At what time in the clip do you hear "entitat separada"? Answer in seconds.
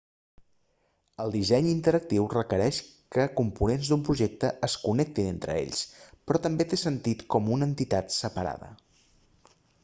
7.71-8.73